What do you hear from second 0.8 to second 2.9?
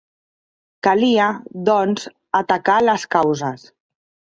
Calia, doncs, atacar